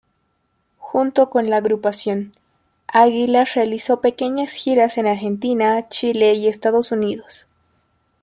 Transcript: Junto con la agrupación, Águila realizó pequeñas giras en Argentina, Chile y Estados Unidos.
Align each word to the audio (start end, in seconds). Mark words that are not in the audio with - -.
Junto 0.79 1.29
con 1.29 1.51
la 1.51 1.57
agrupación, 1.57 2.33
Águila 2.87 3.45
realizó 3.45 4.01
pequeñas 4.01 4.51
giras 4.53 4.97
en 4.97 5.05
Argentina, 5.05 5.87
Chile 5.89 6.33
y 6.33 6.47
Estados 6.47 6.91
Unidos. 6.91 7.45